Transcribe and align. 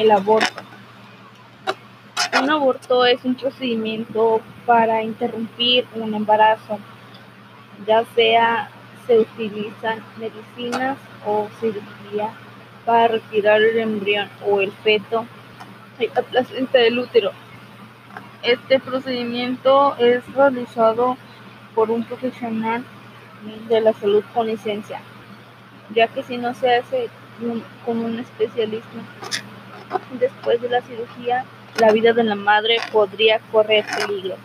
El 0.00 0.10
aborto. 0.12 0.62
Un 2.40 2.50
aborto 2.50 3.04
es 3.04 3.22
un 3.22 3.34
procedimiento 3.34 4.40
para 4.64 5.02
interrumpir 5.02 5.86
un 5.94 6.14
embarazo, 6.14 6.78
ya 7.86 8.02
sea 8.14 8.70
se 9.06 9.18
utilizan 9.18 10.02
medicinas 10.16 10.96
o 11.26 11.48
cirugía 11.60 12.30
para 12.86 13.08
retirar 13.08 13.60
el 13.60 13.76
embrión 13.76 14.30
o 14.48 14.62
el 14.62 14.72
feto 14.72 15.26
de 15.98 16.10
la 16.14 16.22
placenta 16.22 16.78
del 16.78 16.98
útero. 16.98 17.32
Este 18.42 18.80
procedimiento 18.80 19.96
es 19.98 20.26
realizado 20.32 21.18
por 21.74 21.90
un 21.90 22.04
profesional 22.04 22.84
de 23.68 23.82
la 23.82 23.92
salud 23.92 24.24
con 24.32 24.46
licencia, 24.46 25.02
ya 25.94 26.08
que 26.08 26.22
si 26.22 26.38
no 26.38 26.54
se 26.54 26.76
hace 26.76 27.10
con 27.84 27.98
un 27.98 28.18
especialista 28.18 28.98
después 30.18 30.60
de 30.60 30.68
la 30.68 30.82
cirugía, 30.82 31.44
la 31.78 31.92
vida 31.92 32.12
de 32.12 32.24
la 32.24 32.34
madre 32.34 32.76
podría 32.92 33.40
correr 33.52 33.84
peligro. 33.96 34.36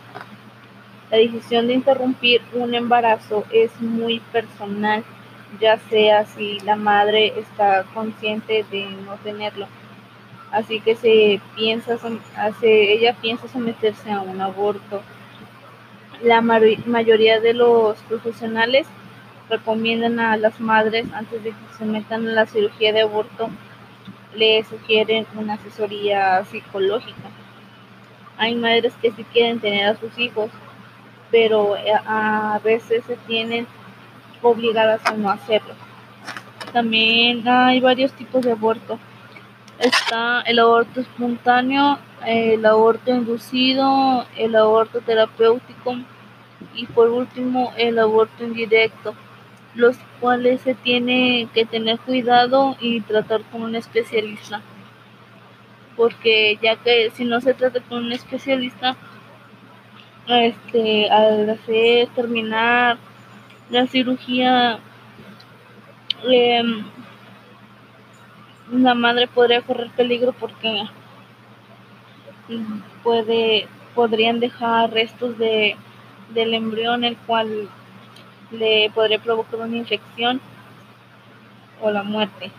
La 1.11 1.17
decisión 1.17 1.67
de 1.67 1.73
interrumpir 1.73 2.41
un 2.53 2.73
embarazo 2.73 3.45
es 3.51 3.71
muy 3.79 4.19
personal, 4.31 5.03
ya 5.59 5.77
sea 5.89 6.25
si 6.25 6.59
la 6.61 6.75
madre 6.75 7.33
está 7.37 7.85
consciente 7.93 8.65
de 8.71 8.85
no 9.05 9.15
tenerlo 9.23 9.67
así 10.55 10.79
que 10.79 10.95
se 10.95 11.41
piensa, 11.55 11.97
hace, 12.37 12.93
ella 12.93 13.13
piensa 13.21 13.47
someterse 13.49 14.09
a 14.11 14.21
un 14.21 14.39
aborto. 14.39 15.01
La 16.23 16.41
mayoría 16.41 17.41
de 17.41 17.53
los 17.53 17.97
profesionales 18.03 18.87
recomiendan 19.49 20.19
a 20.19 20.37
las 20.37 20.59
madres 20.61 21.05
antes 21.13 21.43
de 21.43 21.49
que 21.49 21.77
se 21.77 21.85
metan 21.85 22.27
a 22.27 22.31
la 22.31 22.45
cirugía 22.45 22.93
de 22.93 23.01
aborto, 23.01 23.49
le 24.35 24.63
sugieren 24.63 25.25
una 25.35 25.53
asesoría 25.53 26.43
psicológica. 26.45 27.29
Hay 28.37 28.55
madres 28.55 28.93
que 29.01 29.11
sí 29.11 29.23
quieren 29.31 29.59
tener 29.59 29.87
a 29.87 29.97
sus 29.97 30.17
hijos, 30.17 30.49
pero 31.31 31.75
eh, 31.77 31.93
a 32.05 32.59
veces 32.63 33.03
se 33.05 33.15
tienen 33.27 33.67
obligadas 34.41 35.05
a 35.05 35.13
no 35.13 35.29
hacerlo. 35.29 35.73
También 36.73 37.47
hay 37.47 37.79
varios 37.79 38.11
tipos 38.13 38.43
de 38.43 38.51
aborto 38.51 38.99
está 39.79 40.41
el 40.41 40.59
aborto 40.59 41.01
espontáneo, 41.01 41.99
el 42.25 42.65
aborto 42.65 43.11
inducido, 43.11 44.25
el 44.37 44.55
aborto 44.55 45.01
terapéutico 45.01 45.95
y 46.73 46.85
por 46.87 47.09
último 47.09 47.73
el 47.77 47.99
aborto 47.99 48.43
indirecto, 48.43 49.15
los 49.75 49.97
cuales 50.19 50.61
se 50.61 50.73
tiene 50.73 51.47
que 51.53 51.65
tener 51.65 51.99
cuidado 51.99 52.77
y 52.79 53.01
tratar 53.01 53.41
con 53.43 53.63
un 53.63 53.75
especialista. 53.75 54.61
Porque 55.95 56.57
ya 56.61 56.75
que 56.77 57.11
si 57.11 57.25
no 57.25 57.41
se 57.41 57.53
trata 57.53 57.81
con 57.81 58.05
un 58.05 58.11
especialista, 58.11 58.95
este, 60.27 61.09
al 61.09 61.49
hacer 61.49 62.07
terminar 62.09 62.97
la 63.69 63.87
cirugía, 63.87 64.79
eh, 66.29 66.63
la 68.71 68.93
madre 68.95 69.27
podría 69.27 69.61
correr 69.61 69.89
peligro 69.91 70.33
porque 70.33 70.83
puede 73.03 73.67
podrían 73.93 74.39
dejar 74.39 74.91
restos 74.91 75.37
de 75.37 75.77
del 76.33 76.53
embrión 76.53 77.03
el 77.03 77.15
cual 77.17 77.69
le 78.51 78.89
podría 78.93 79.19
provocar 79.19 79.59
una 79.59 79.77
infección 79.77 80.41
o 81.81 81.91
la 81.91 82.03
muerte. 82.03 82.51